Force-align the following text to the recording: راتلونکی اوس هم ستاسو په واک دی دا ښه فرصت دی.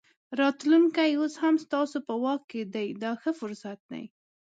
راتلونکی 0.39 1.11
اوس 1.19 1.33
هم 1.43 1.55
ستاسو 1.65 1.97
په 2.07 2.13
واک 2.23 2.49
دی 2.73 2.87
دا 3.03 3.11
ښه 3.21 3.31
فرصت 3.39 3.79
دی. 3.91 4.03